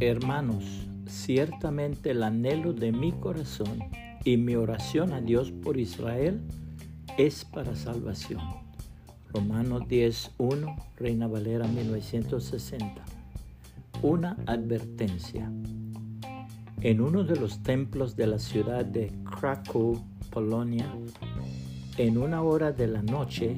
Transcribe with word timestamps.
Hermanos, 0.00 0.64
ciertamente 1.06 2.10
el 2.10 2.24
anhelo 2.24 2.72
de 2.72 2.90
mi 2.90 3.12
corazón 3.12 3.78
y 4.24 4.36
mi 4.36 4.56
oración 4.56 5.12
a 5.12 5.20
Dios 5.20 5.52
por 5.52 5.78
Israel 5.78 6.40
es 7.16 7.44
para 7.44 7.76
salvación. 7.76 8.40
Romanos 9.32 9.82
10.1, 9.82 10.76
Reina 10.96 11.28
Valera 11.28 11.68
1960. 11.68 13.04
Una 14.02 14.36
advertencia. 14.46 15.48
En 16.80 17.00
uno 17.00 17.22
de 17.22 17.36
los 17.36 17.62
templos 17.62 18.16
de 18.16 18.26
la 18.26 18.40
ciudad 18.40 18.84
de 18.84 19.12
Krakow, 19.38 20.04
Polonia, 20.30 20.92
en 21.98 22.18
una 22.18 22.42
hora 22.42 22.72
de 22.72 22.88
la 22.88 23.02
noche, 23.02 23.56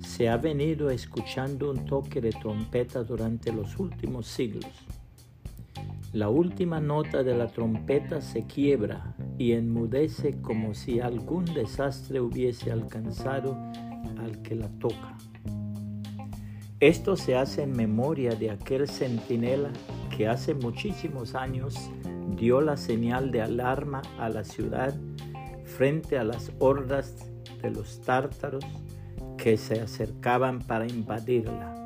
se 0.00 0.30
ha 0.30 0.38
venido 0.38 0.88
escuchando 0.88 1.70
un 1.70 1.84
toque 1.84 2.22
de 2.22 2.30
trompeta 2.30 3.04
durante 3.04 3.52
los 3.52 3.78
últimos 3.78 4.26
siglos. 4.26 4.64
La 6.16 6.30
última 6.30 6.80
nota 6.80 7.22
de 7.22 7.36
la 7.36 7.46
trompeta 7.48 8.22
se 8.22 8.46
quiebra 8.46 9.14
y 9.36 9.52
enmudece 9.52 10.40
como 10.40 10.72
si 10.72 10.98
algún 10.98 11.44
desastre 11.44 12.22
hubiese 12.22 12.72
alcanzado 12.72 13.54
al 14.18 14.40
que 14.40 14.54
la 14.54 14.70
toca. 14.78 15.18
Esto 16.80 17.16
se 17.16 17.36
hace 17.36 17.64
en 17.64 17.72
memoria 17.72 18.30
de 18.30 18.50
aquel 18.50 18.88
centinela 18.88 19.68
que 20.16 20.26
hace 20.26 20.54
muchísimos 20.54 21.34
años 21.34 21.90
dio 22.34 22.62
la 22.62 22.78
señal 22.78 23.30
de 23.30 23.42
alarma 23.42 24.00
a 24.18 24.30
la 24.30 24.42
ciudad 24.42 24.94
frente 25.64 26.16
a 26.18 26.24
las 26.24 26.50
hordas 26.60 27.30
de 27.60 27.70
los 27.72 28.00
tártaros 28.00 28.64
que 29.36 29.58
se 29.58 29.82
acercaban 29.82 30.60
para 30.60 30.86
invadirla. 30.86 31.85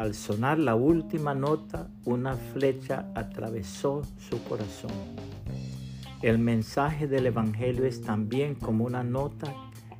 Al 0.00 0.14
sonar 0.14 0.58
la 0.58 0.76
última 0.76 1.34
nota, 1.34 1.90
una 2.06 2.34
flecha 2.34 3.12
atravesó 3.14 4.00
su 4.30 4.42
corazón. 4.44 4.92
El 6.22 6.38
mensaje 6.38 7.06
del 7.06 7.26
Evangelio 7.26 7.84
es 7.84 8.00
también 8.00 8.54
como 8.54 8.86
una 8.86 9.04
nota 9.04 9.54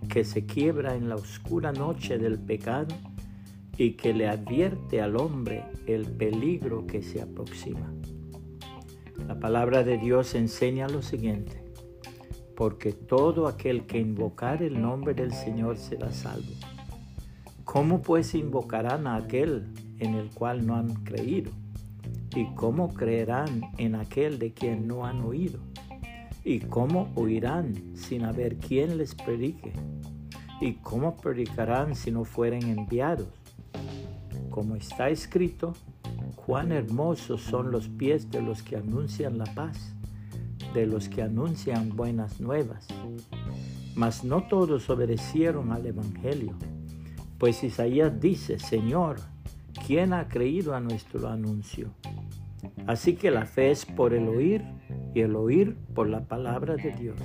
que 0.09 0.25
se 0.25 0.47
quiebra 0.47 0.95
en 0.95 1.11
la 1.11 1.17
oscura 1.17 1.73
noche 1.73 2.17
del 2.17 2.39
pecado 2.39 2.95
y 3.77 3.93
que 3.93 4.15
le 4.15 4.27
advierte 4.27 5.03
al 5.03 5.17
hombre 5.17 5.65
el 5.87 6.07
peligro 6.07 6.87
que 6.87 7.03
se 7.03 7.21
aproxima. 7.21 7.93
La 9.29 9.39
palabra 9.39 9.85
de 9.85 9.99
Dios 9.99 10.35
enseña 10.35 10.89
lo 10.89 11.03
siguiente, 11.03 11.63
porque 12.57 12.95
todo 12.95 13.47
aquel 13.47 13.85
que 13.85 13.99
invocar 13.99 14.63
el 14.63 14.81
nombre 14.81 15.13
del 15.13 15.35
Señor 15.35 15.77
será 15.77 16.11
salvo. 16.11 16.55
¿Cómo 17.73 18.03
pues 18.03 18.35
invocarán 18.35 19.07
a 19.07 19.15
aquel 19.15 19.69
en 20.01 20.17
el 20.17 20.31
cual 20.31 20.67
no 20.67 20.75
han 20.75 20.93
creído? 21.05 21.53
¿Y 22.35 22.47
cómo 22.57 22.93
creerán 22.93 23.63
en 23.79 23.95
aquel 23.95 24.41
de 24.41 24.53
quien 24.53 24.89
no 24.89 25.07
han 25.07 25.21
oído? 25.21 25.61
¿Y 26.43 26.59
cómo 26.59 27.13
oirán 27.15 27.95
sin 27.95 28.25
haber 28.25 28.57
quien 28.57 28.99
les 28.99 29.15
predique? 29.15 29.73
¿Y 30.61 30.73
cómo 30.83 31.17
predicarán 31.17 31.95
si 31.95 32.11
no 32.11 32.25
fueren 32.25 32.77
enviados? 32.77 33.29
Como 34.51 34.75
está 34.75 35.09
escrito, 35.09 35.75
cuán 36.35 36.73
hermosos 36.73 37.41
son 37.41 37.71
los 37.71 37.89
pies 37.89 38.33
de 38.33 38.43
los 38.43 38.65
que 38.65 38.79
anuncian 38.79 39.39
la 39.39 39.47
paz, 39.55 39.95
de 40.75 40.87
los 40.87 41.09
que 41.09 41.23
anuncian 41.23 41.91
buenas 41.91 42.41
nuevas. 42.41 42.89
Mas 43.95 44.25
no 44.25 44.43
todos 44.49 44.91
obedecieron 44.91 45.71
al 45.71 45.87
Evangelio, 45.87 46.57
pues 47.41 47.65
Isaías 47.65 48.21
dice, 48.21 48.59
Señor, 48.59 49.17
¿quién 49.87 50.13
ha 50.13 50.29
creído 50.29 50.75
a 50.75 50.81
nuestro 50.81 51.27
anuncio? 51.27 51.89
Así 52.87 53.15
que 53.17 53.31
la 53.31 53.47
fe 53.47 53.71
es 53.71 53.87
por 53.87 54.13
el 54.13 54.29
oír 54.29 54.63
y 55.15 55.23
el 55.23 55.35
oír 55.35 55.75
por 55.95 56.07
la 56.07 56.21
palabra 56.21 56.77
de 56.77 56.93
Dios. 56.93 57.19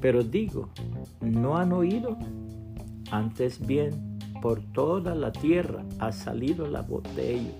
Pero 0.00 0.24
digo, 0.24 0.70
¿no 1.20 1.58
han 1.58 1.74
oído? 1.74 2.16
Antes 3.10 3.64
bien, 3.64 4.18
por 4.40 4.62
toda 4.72 5.14
la 5.14 5.30
tierra 5.30 5.84
ha 5.98 6.10
salido 6.10 6.66
la 6.66 6.80
voz 6.80 7.02
de 7.14 7.34
ellos, 7.34 7.54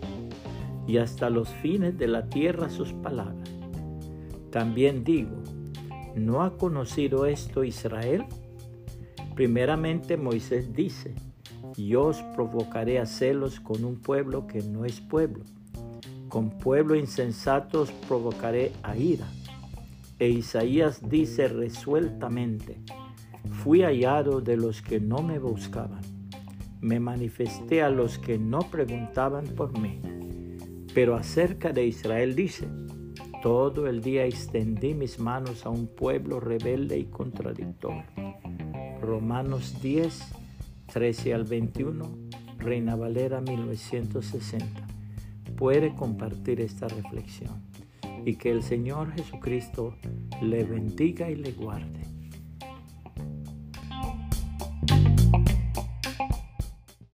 y 0.86 0.96
hasta 0.96 1.28
los 1.28 1.50
fines 1.50 1.98
de 1.98 2.08
la 2.08 2.30
tierra 2.30 2.70
sus 2.70 2.94
palabras. 2.94 3.50
También 4.50 5.04
digo, 5.04 5.36
¿no 6.16 6.42
ha 6.42 6.56
conocido 6.56 7.26
esto 7.26 7.62
Israel? 7.62 8.24
Primeramente 9.34 10.16
Moisés 10.16 10.72
dice, 10.72 11.14
yo 11.76 12.06
os 12.06 12.22
provocaré 12.34 12.98
a 12.98 13.06
celos 13.06 13.60
con 13.60 13.84
un 13.84 13.96
pueblo 13.96 14.46
que 14.46 14.62
no 14.62 14.84
es 14.84 15.00
pueblo 15.00 15.44
con 16.28 16.50
pueblo 16.50 16.94
insensato 16.94 17.82
os 17.82 17.90
provocaré 17.90 18.72
a 18.82 18.96
ira. 18.96 19.26
E 20.18 20.28
Isaías 20.28 21.00
dice 21.08 21.48
resueltamente, 21.48 22.76
fui 23.62 23.82
hallado 23.82 24.40
de 24.40 24.56
los 24.56 24.82
que 24.82 25.00
no 25.00 25.22
me 25.22 25.38
buscaban, 25.38 26.02
me 26.80 27.00
manifesté 27.00 27.82
a 27.82 27.90
los 27.90 28.18
que 28.18 28.38
no 28.38 28.60
preguntaban 28.60 29.46
por 29.46 29.78
mí. 29.78 30.00
Pero 30.94 31.14
acerca 31.14 31.72
de 31.72 31.86
Israel 31.86 32.34
dice, 32.34 32.68
todo 33.42 33.86
el 33.86 34.02
día 34.02 34.24
extendí 34.24 34.94
mis 34.94 35.20
manos 35.20 35.64
a 35.64 35.70
un 35.70 35.86
pueblo 35.86 36.40
rebelde 36.40 36.98
y 36.98 37.04
contradictor. 37.04 38.02
Romanos 39.00 39.80
10, 39.80 40.20
13 40.92 41.34
al 41.34 41.44
21, 41.44 42.18
Reina 42.58 42.96
Valera 42.96 43.40
1960 43.40 44.86
puede 45.56 45.94
compartir 45.94 46.60
esta 46.60 46.88
reflexión 46.88 47.62
y 48.24 48.36
que 48.36 48.50
el 48.50 48.62
Señor 48.62 49.12
Jesucristo 49.12 49.94
le 50.40 50.64
bendiga 50.64 51.30
y 51.30 51.36
le 51.36 51.52
guarde. 51.52 52.07